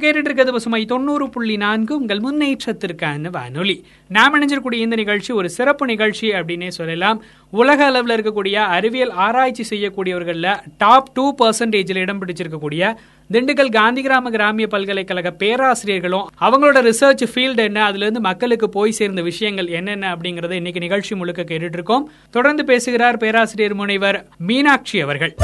[0.00, 0.84] கேட்டுட்டு இருக்கிறது பசுமை.
[0.84, 3.84] தொண்ணூறு புள்ளி நான்கு உங்கள் முன்னேற்றத்திற்கான வானொலி.
[4.08, 7.22] நாம் இணைஞ்சிருக்கூடிய இந்த நிகழ்ச்சி ஒரு சிறப்பு நிகழ்ச்சி அப்படின்னே சொல்லலாம்.
[7.50, 12.94] உலக அளவில் இருக்கக்கூடிய அறிவியல் ஆராய்ச்சி செய்யக்கூடியவர்களில் டாப் டூ பர்சன்டேஜில் இடம் பிடிச்சிருக்கக்கூடிய
[13.32, 19.66] திண்டுக்கல் காந்தி கிராம கிராமிய பல்கலைக்கழக பேராசிரியர்களும் அவங்களோட ரிசர்ச் ஃபீல்டு என்ன அதுலேருந்து மக்களுக்கு போய் சேர்ந்த விஷயங்கள்
[19.66, 25.34] என்னென்ன அப்படிங்கறத இன்னைக்கு நிகழ்ச்சி முழுக்க கேட்டுட்டு இருக்கோம் தொடர்ந்து பேசுகிறார் பேராசிரியர் முனைவர் மீனாட்சி அவர்கள்.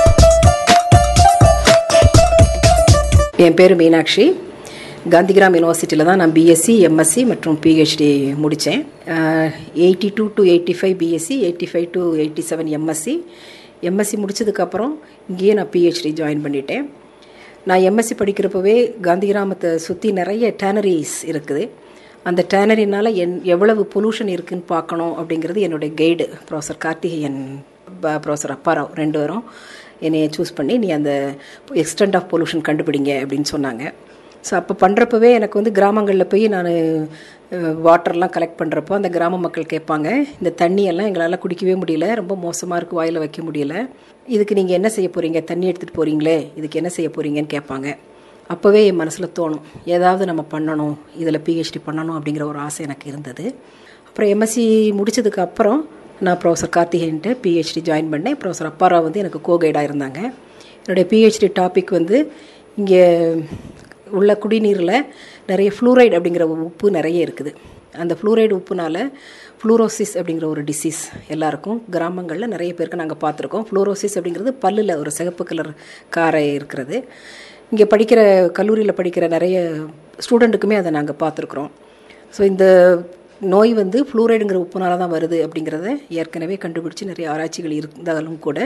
[3.37, 4.45] என் பேர் மீனாட்சி.
[5.13, 8.09] காந்திகிராம் யூனிவர்சிட்டியில் தான் நான் பிஎஸ்சி எம்எஸ்சி மற்றும் பிஹெச்டி
[8.43, 8.81] முடித்தேன்
[9.87, 13.15] eighty two to eighty five BSc eighty five to eighty seven MSc
[13.91, 14.93] MSc முடிச்சதுக்கப்புறம்
[15.31, 16.85] இங்கேயே நான் பிஹெச்டி ஜாயின் பண்ணிட்டேன்.
[17.71, 18.75] நான் எம்எஸ்சி படிக்கிறப்பவே
[19.07, 21.65] காந்தி கிராமத்தை சுற்றி நிறைய டேனரிஸ் இருக்குது.
[22.31, 27.41] அந்த டேனரினால் என் எவ்வளவு பொல்யூஷன் இருக்குதுன்னு பார்க்கணும் அப்படிங்கிறது என்னுடைய guide professor Karthikeyan
[28.25, 29.45] professor Apparao ரெண்டு பேரும்
[30.07, 31.13] என்னையை சூஸ் பண்ணி நீ அந்த
[31.85, 33.85] எக்ஸ்டெண்ட் ஆஃப் பொல்யூஷன் கண்டுபிடிங்க அப்படின்னு சொன்னாங்க.
[34.47, 36.71] ஸோ அப்போ பண்ணுறப்பவே எனக்கு வந்து கிராமங்களில் போய் நான்
[37.87, 40.09] வாட்டர்லாம் கலெக்ட் பண்ணுறப்போ அந்த கிராம மக்கள் கேட்பாங்க
[40.41, 43.75] இந்த தண்ணியெல்லாம் எங்களால் குடிக்கவே முடியல ரொம்ப மோசமாக இருக்குது வாயில் வைக்க முடியல.
[44.35, 47.89] இதுக்கு நீங்கள் என்ன செய்ய போகிறீங்க தண்ணி எடுத்துகிட்டு போகிறீங்களே இதுக்கு என்ன செய்ய போகிறீங்கன்னு கேட்பாங்க.
[48.55, 49.63] அப்போவே என் மனசில் தோணும்
[49.97, 53.45] ஏதாவது நம்ம பண்ணணும் இதில் பிஹெச்டி பண்ணணும் அப்படிங்கிற ஒரு ஆசை எனக்கு இருந்தது.
[54.09, 54.65] அப்புறம் எம்எஸ்சி
[54.99, 55.81] முடித்ததுக்கு அப்புறம்
[56.27, 58.37] நான் ப்ரொஃபஸர் கார்த்திகேயன்ட்டு பிஹெச்டி ஜாயின் பண்ணேன்.
[58.43, 60.21] ப்ரொஃபஸர் அப்பாரா வந்து எனக்கு கோ கைடாக இருந்தாங்க.
[60.85, 62.19] என்னுடைய பிஹெச்டி டாபிக் வந்து
[62.81, 63.03] இங்கே
[64.19, 65.07] உள்ள குடிநீரில்
[65.51, 67.53] நிறைய ஃப்ளூரைடு அப்படிங்கிற உப்பு நிறைய இருக்குது.
[68.03, 69.03] அந்த ஃப்ளூரைடு உப்புனால்
[69.61, 71.03] ஃப்ளூரோசிஸ் அப்படிங்கிற ஒரு டிசீஸ்
[71.35, 73.65] எல்லாருக்கும் கிராமங்களில் நிறைய பேருக்கு நாங்கள் பார்த்துருக்கோம்.
[73.69, 75.71] ஃப்ளூரோசிஸ் அப்படிங்கிறது பல்லில் ஒரு சிகப்பு கலர்
[76.17, 76.99] காரை இருக்கிறது.
[77.73, 78.21] இங்கே படிக்கிற
[78.59, 79.57] கல்லூரியில் படிக்கிற நிறைய
[80.25, 81.71] ஸ்டூடெண்ட்டுக்குமே அதை நாங்கள் பார்த்துருக்குறோம்.
[82.37, 82.65] ஸோ இந்த
[83.41, 88.59] நோய் வந்து ஃப்ளூரைடுங்கிற உப்புனால தான் வருது அப்படிங்கிறத ஏற்கனவே கண்டுபிடிச்சி நிறைய ஆராய்ச்சிகள் இருந்தாலும் கூட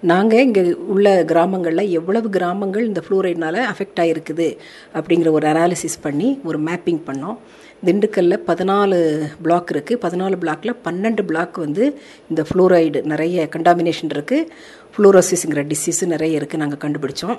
[0.00, 0.62] நாங்கள் இங்கே
[0.94, 4.48] உள்ள கிராமங்களில் எவ்வளவு கிராமங்கள் இந்த ஃப்ளூரைட்னால அஃபெக்ட் ஆகிருக்குது
[4.94, 7.38] அப்படிங்கிற ஒரு அனாலிசிஸ் பண்ணி ஒரு மேப்பிங் பண்ணோம்.
[7.84, 8.98] திண்டுக்கல்லில் பதினாலு
[9.44, 11.84] பிளாக் இருக்குது பதினாலு பிளாக்கில் பன்னெண்டு பிளாக் வந்து
[12.30, 14.46] இந்த ஃப்ளூரைடு நிறைய கண்டாமினேஷன் இருக்குது
[14.94, 17.38] ஃப்ளூரோசிஸுங்கிற டிசீஸு நிறைய இருக்குது நாங்கள் கண்டுபிடிச்சோம்.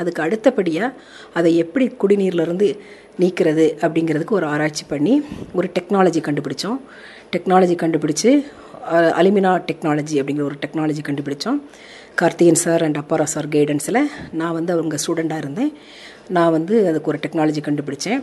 [0.00, 0.96] அதுக்கு அடுத்தபடியாக
[1.38, 2.68] அதை எப்படி குடிநீர்லேருந்து
[3.22, 5.14] நீக்கிறது அப்படிங்கிறதுக்கு ஒரு ஆராய்ச்சி பண்ணி
[5.58, 6.78] ஒரு டெக்னாலஜி கண்டுபிடிச்சோம்.
[7.34, 8.30] டெக்னாலஜி கண்டுபிடிச்சு
[9.18, 11.58] அலுமினா டெக்னாலஜி அப்படிங்கிற ஒரு டெக்னாலஜி கண்டுபிடிச்சோம்.
[12.20, 14.00] Karthikan sir and Apparao sir கைடன்ஸில்
[14.40, 15.72] நான் வந்து அவங்க ஸ்டூடெண்ட்டாக இருந்தேன்.
[16.36, 18.22] நான் வந்து அதுக்கு ஒரு டெக்னாலஜி கண்டுபிடிச்சேன்.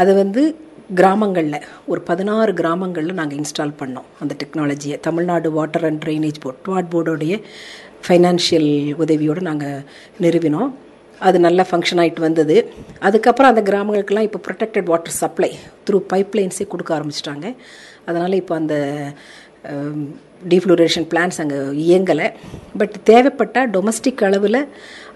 [0.00, 0.42] அது வந்து
[1.00, 6.90] கிராமங்களில் ஒரு பதினாறு கிராமங்களில் நாங்கள் இன்ஸ்டால் பண்ணோம் அந்த டெக்னாலஜியை Tamil Nadu water and drainage board what
[6.94, 7.34] போர்டோடைய
[8.06, 8.70] ஃபைனான்ஷியல்
[9.04, 9.84] உதவியோடு நாங்கள்
[10.24, 10.70] நிறுவினோம்.
[11.26, 12.56] அது நல்லா ஃபங்க்ஷன் ஆகிட்டு வந்தது.
[13.08, 15.50] அதுக்கப்புறம் அந்த கிராமங்களுக்கெல்லாம் இப்போ ப்ரொடெக்டட் வாட்டர் சப்ளை
[15.86, 17.46] த்ரூ பைப்லைன்ஸே கொடுக்க ஆரம்பிச்சிட்டாங்க.
[18.08, 18.74] அதனால் இப்போ அந்த
[20.52, 22.28] டீஃப்ளூரேஷன் பிளான்ஸ் அங்கே இயங்கலை.
[22.80, 24.60] பட் தேவைப்பட்டால் டொமஸ்டிக் அளவில்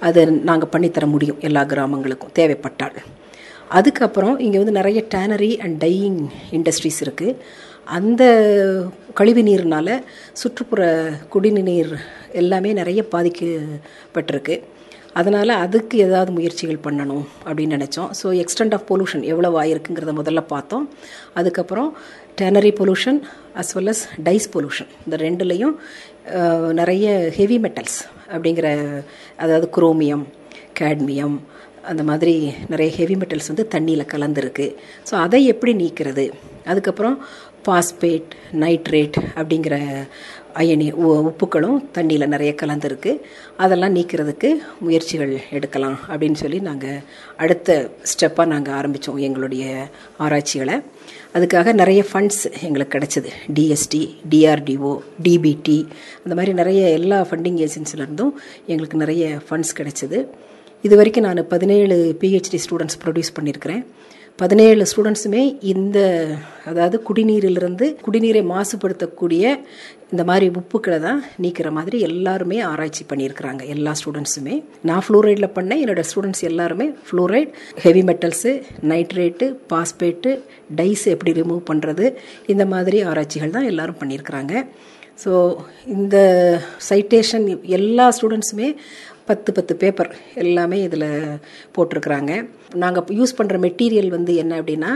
[0.08, 2.98] அதை நாங்கள் பண்ணித்தர முடியும் எல்லா கிராமங்களுக்கும் தேவைப்பட்டால்.
[3.70, 7.36] அதுக்கப்புறம் இங்கே வந்து நிறைய டேனரி அண்ட் டையிங் இண்டஸ்ட்ரீஸ் இருக்குது
[7.84, 8.22] அந்த
[9.14, 11.92] கழிவு நீர்னால் சுற்றுப்புற குடிநீர்
[12.32, 14.62] எல்லாமே நிறைய பாதிக்கப்பட்டிருக்கு.
[15.14, 18.10] அதனால் அதுக்கு ஏதாவது முயற்சிகள் பண்ணணும் அப்படின்னு நினச்சோம்.
[18.20, 20.88] ஸோ எக்ஸ்டெண்ட் ஆஃப் பொல்யூஷன் எவ்வளோ ஆயிருக்குங்கிறத முதல்ல பார்த்தோம்.
[21.34, 21.96] அதுக்கப்புறம்
[22.40, 23.20] tannery pollution
[23.60, 25.76] as well as dyes pollution இந்த ரெண்டுலேயும்
[26.72, 27.98] நிறைய ஹெவி மெட்டல்ஸ்
[28.32, 28.68] அப்படிங்கிற
[29.36, 30.26] அதாவது குரோமியம்
[30.80, 31.38] கேட்மியம்
[31.90, 32.34] அந்த மாதிரி
[32.72, 34.66] நிறைய ஹெவி மெட்டல்ஸ் வந்து தண்ணியில் கலந்துருக்கு.
[35.08, 36.24] ஸோ அதை எப்படி நீக்கிறது?
[36.64, 37.18] அதுக்கப்புறம்
[37.68, 38.32] பாஸ்பேட்
[38.62, 39.76] நைட்ரேட் அப்படிங்கிற
[40.60, 40.86] அயனி
[41.30, 43.12] உப்புக்களும் தண்ணியில் நிறைய கலந்துருக்கு.
[43.62, 44.48] அதெல்லாம் நீக்கிறதுக்கு
[44.84, 47.02] முயற்சிகள் எடுக்கலாம் அப்படின்னு சொல்லி நாங்கள்
[47.44, 47.76] அடுத்த
[48.12, 49.64] ஸ்டெப்பாக நாங்கள் ஆரம்பித்தோம் எங்களுடைய
[50.26, 50.76] ஆராய்ச்சிகளை.
[51.34, 53.30] அதுக்காக நிறைய ஃபண்ட்ஸ் எங்களுக்கு கிடச்சிது.
[53.56, 54.92] டிஎஸ்டி டிஆர்டிஓ
[55.26, 55.78] டிபிடி
[56.24, 58.34] அந்த மாதிரி நிறைய எல்லா ஃபண்டிங் ஏஜென்சிலேருந்தும்
[58.66, 60.20] எங்களுக்கு நிறைய ஃபண்ட்ஸ் கிடச்சிது.
[60.86, 63.82] இது வரைக்கும் நான் பதினேழு பிஹெச்டி ஸ்டூடெண்ட்ஸ் ப்ரொடியூஸ் பண்ணியிருக்கிறேன்
[64.38, 65.98] பதினேழு ஸ்டூடெண்ட்ஸுமே இந்த
[66.64, 69.44] அதாவது குடிநீரிலிருந்து குடிநீரை மாசுபடுத்தக்கூடிய
[70.12, 76.08] இந்த மாதிரி உப்புக்களை தான் நீக்கிற மாதிரி எல்லாருமே ஆராய்ச்சி பண்ணியிருக்கிறாங்க எல்லா ஸ்டூடெண்ட்ஸுமே நான் ஃப்ளூரைடில் பண்ணேன் என்னோடய
[76.10, 77.50] ஸ்டூடெண்ட்ஸ் எல்லாருமே fluoride
[77.80, 78.52] heavy metals
[78.92, 80.32] nitrate phosphate
[80.76, 82.06] dyes எப்படி ரிமூவ் பண்ணுறது
[82.46, 84.54] இந்த மாதிரி ஆராய்ச்சிகள் தான் எல்லோரும் பண்ணியிருக்கிறாங்க.
[85.24, 85.32] ஸோ
[85.86, 86.16] இந்த
[86.88, 87.44] சைட்டேஷன்
[87.78, 88.68] எல்லா ஸ்டூடெண்ட்ஸுமே
[89.26, 90.10] பத்து பத்து பேப்பர்
[90.42, 91.06] எல்லாமே இதில்
[91.76, 92.32] போட்டிருக்கிறாங்க.
[92.82, 94.90] நாங்கள் யூஸ் பண்ணுற மெட்டீரியல் வந்து என்ன அப்படின்னா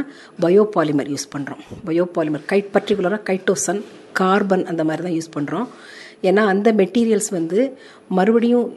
[0.45, 3.81] பயோபாலிமர் யூஸ் பண்ணுறோம் பயோபாலிமர் கைட் பர்டிகுலராக கைட்டோசன்
[4.13, 5.67] கார்பன் அந்த மாதிரி தான் யூஸ் பண்ணுறோம்
[6.29, 7.59] ஏன்னா அந்த மெட்டீரியல்ஸ் வந்து
[8.19, 8.69] மறுபடியும்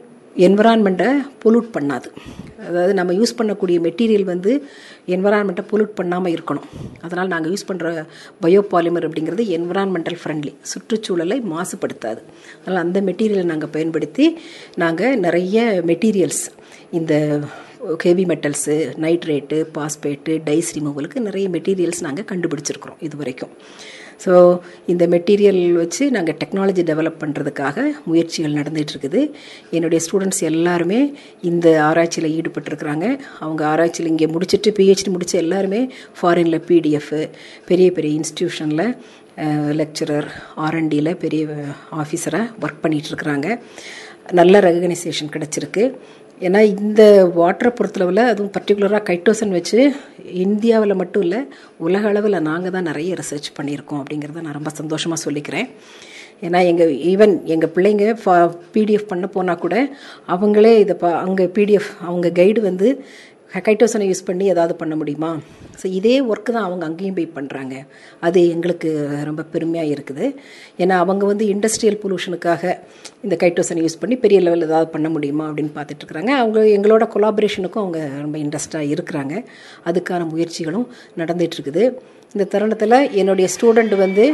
[0.46, 1.08] என்வரான்மெண்ட்டை
[1.42, 2.08] பொல்யூட் பண்ணாது.
[2.68, 4.52] அதாவது நம்ம யூஸ் பண்ணக்கூடிய மெட்டீரியல் வந்து
[5.14, 6.68] என்வரான்மெண்ட்டை பொல்யூட் பண்ணாமல் இருக்கணும்.
[7.06, 7.88] அதனால் நாங்கள் யூஸ் பண்ணுற
[8.44, 12.22] பயோபாலிமர் அப்படிங்கிறது என்வரான்மெண்டல் ஃப்ரெண்ட்லி சுற்றுச்சூழலை மாசுபடுத்தாது.
[12.60, 14.26] அதனால் அந்த மெட்டீரியலை நாங்கள் பயன்படுத்தி
[14.84, 16.44] நாங்கள் நிறைய மெட்டீரியல்ஸ்
[16.90, 17.14] இந்த
[18.04, 23.52] heavy metals nitrate phosphate dyes ரிமூவலுக்கு நிறைய மெட்டீரியல்ஸ் நாங்கள் கண்டுபிடிச்சிருக்கிறோம் இது வரைக்கும்
[24.24, 24.32] ஸோ
[24.92, 29.22] இந்த மெட்டீரியல் வச்சு நாங்கள் டெக்னாலஜி டெவலப் பண்ணுறதுக்காக முயற்சிகள் நடந்துகிட்டு இருக்குது.
[29.76, 31.00] என்னுடைய ஸ்டூடெண்ட்ஸ் எல்லாருமே
[31.50, 33.06] இந்த ஆராய்ச்சியில் ஈடுபட்டிருக்கிறாங்க.
[33.44, 35.82] அவங்க ஆராய்ச்சியில் இங்கே முடிச்சுட்டு பிஹெச்டி முடித்த எல்லாருமே
[36.20, 37.12] ஃபாரினில் பிடிஎஃப்
[37.70, 38.86] பெரிய பெரிய இன்ஸ்டியூஷனில்
[39.80, 40.28] லெக்சரர்
[40.66, 41.44] ஆர்என்டியில் பெரிய
[42.02, 43.48] ஆஃபீஸராக ஒர்க் பண்ணிகிட்ருக்குறாங்க
[44.38, 45.82] நல்ல ரெகனைசேஷன் கிடச்சிருக்கு.
[46.40, 47.02] ஏன்னா இந்த
[47.36, 49.94] வாட்டரை பொறுத்தளவில் அதுவும் பர்டிகுலராக கைட்டோசன் வச்சு
[50.32, 51.40] இந்தியாவில் மட்டும் இல்லை
[51.76, 55.68] உலக அளவில் நாங்கள் தான் நிறைய ரிசர்ச் பண்ணியிருக்கோம் அப்படிங்கிறத நான் ரொம்ப சந்தோஷமாக சொல்லிக்கிறேன்.
[56.42, 59.96] ஏன்னா எங்கள் ஈவன் எங்கள் பிள்ளைங்க ஃபா பிடிஎஃப் பண்ண போனால் கூட
[60.28, 63.04] அவங்களே இதை பா அங்கே பிடிஎஃப் அவங்க கைடு வந்து
[63.66, 65.30] கைட்டோசனை யூஸ் பண்ணி ஏதாவது பண்ண முடியுமா?
[65.80, 67.74] ஸோ இதே ஒர்க்கு தான் அவங்க அங்கேயும் போய் பண்ணுறாங்க
[68.26, 68.90] அது எங்களுக்கு
[69.28, 70.26] ரொம்ப பெருமையாக இருக்குது.
[70.82, 72.74] ஏன்னா அவங்க வந்து இண்டஸ்ட்ரியல் பொல்யூஷனுக்காக
[73.26, 76.32] இந்த கைட்டோசனை யூஸ் பண்ணி பெரிய லெவலில் ஏதாவது பண்ண முடியுமா அப்படின்னு பார்த்துட்ருக்குறாங்க.
[76.42, 79.34] அவங்க எங்களோட கொலாபரேஷனுக்கும் அவங்க ரொம்ப இன்ட்ரெஸ்டாக இருக்கிறாங்க.
[79.90, 80.86] அதுக்கான முயற்சிகளும்
[81.22, 81.84] நடந்துகிட்ருக்குது
[82.32, 84.24] இந்த தருணத்தில் என்னுடைய ஸ்டூடெண்ட் வந்து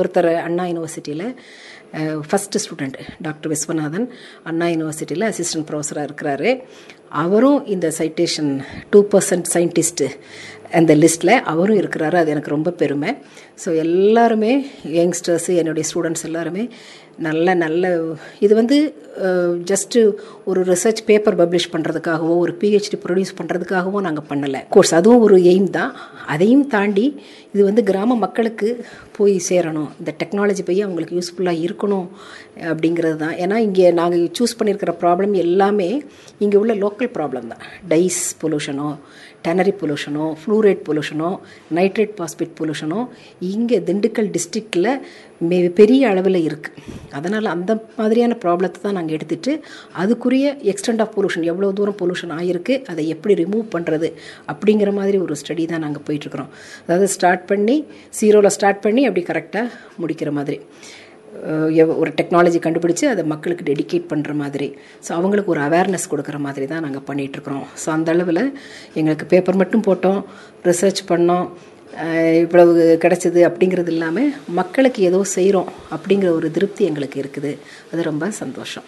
[0.00, 1.26] ஒருத்தர் அண்ணா யூனிவர்சிட்டியில்
[2.28, 2.96] first student
[3.26, 4.06] doctor Viswanathan.
[4.50, 6.50] Anna யூனிவர்சிட்டியில் அசிஸ்டன்ட் ப்ரொஃபஸராக இருக்கிறாரு.
[7.22, 8.50] அவரும் இந்த சைட்டேஷன்
[8.90, 10.08] டூ பர்சன்ட் சயின்டிஸ்ட்டு
[10.78, 12.16] அந்த லிஸ்ட்டில் அவரும் இருக்கிறாரு.
[12.22, 13.10] அது எனக்கு ரொம்ப பெருமை.
[13.58, 14.52] ஸோ எல்லாருமே
[14.98, 16.64] யங்ஸ்டர்ஸு என்னுடைய ஸ்டூடெண்ட்ஸ் எல்லாருமே
[17.26, 17.90] நல்ல நல்ல
[18.44, 18.76] இது வந்து
[19.26, 19.98] uh, ஜஸ்ட்டு
[20.48, 24.60] ஒரு ரிசர்ச் பேப்பர் பப்ளிஷ் பண்ணுறதுக்காகவோ ஒரு பிஹெச்டி ப்ரொடியூஸ் பண்ணுறதுக்காகவோ நாங்கள் பண்ணலை.
[24.74, 25.92] கோர்ஸ் அதுவும் ஒரு எய்ம் தான்.
[26.34, 27.06] அதையும் தாண்டி
[27.54, 28.68] இது வந்து கிராம மக்களுக்கு
[29.16, 29.90] போய் சேரணும்.
[30.00, 32.08] இந்த டெக்னாலஜி போய் அவங்களுக்கு யூஸ்ஃபுல்லாக இருக்கணும்
[32.70, 33.34] அப்படிங்கிறது தான்.
[33.44, 35.90] ஏன்னா இங்கே நாங்கள் சூஸ் பண்ணியிருக்கிற ப்ராப்ளம் எல்லாமே
[36.44, 37.64] இங்கே உள்ள லோக்கல் ப்ராப்ளம் தான்.
[37.94, 38.90] டைஸ் பொல்யூஷனோ
[39.46, 41.30] டெனரி பொல்யூஷனோ ஃப்ளூரேட் பொல்யூஷனோ
[41.78, 43.00] நைட்ரேட் பாஸ்பேட் பொல்யூஷனோ
[43.54, 44.90] இங்கே திண்டுக்கல் டிஸ்ட்ரிக்டில்
[45.48, 46.82] மே பெரிய அளவில் இருக்குது
[47.18, 49.52] அதனால் அந்த மாதிரியான ப்ராப்ளத்தை தான் நாங்கள் எடுத்துகிட்டு
[50.02, 54.10] அதுக்குரிய எக்ஸ்டெண்ட் ஆஃப் பொல்யூஷன் எவ்வளோ தூரம் பொல்யூஷன் ஆகிருக்கு அதை எப்படி ரிமூவ் பண்ணுறது
[54.52, 56.52] அப்படிங்கிற மாதிரி ஒரு ஸ்டடி தான் நாங்கள் போயிட்டுருக்குறோம்.
[56.84, 57.76] அதாவது ஸ்டார்ட் பண்ணி
[58.20, 59.66] சீரோவில் ஸ்டார்ட் பண்ணி அப்படி கரெக்டாக
[60.04, 60.58] முடிக்கிற மாதிரி.
[62.02, 64.68] ஒரு டெக்னாலஜி கண்டுபிடிச்சி அதை மக்களுக்கு டெடிகேட் பண்ணுற மாதிரி.
[65.06, 68.42] ஸோ அவங்களுக்கு ஒரு அவேர்னஸ் கொடுக்குற மாதிரி தான் நாங்கள் பண்ணிகிட்ருக்குறோம் ஸோ அந்த அளவில்
[68.98, 70.20] எங்களுக்கு பேப்பர் மட்டும் போட்டோம்
[70.70, 71.48] ரிசர்ச் பண்ணோம்.
[72.42, 77.52] இவ்வளவு கிடச்சிது அப்படிங்கிறது இல்லாமல் மக்களுக்கு ஏதோ செய்கிறோம் அப்படிங்கிற ஒரு திருப்தி எங்களுக்கு இருக்குது.
[77.92, 78.86] அது ரொம்ப சந்தோஷம்.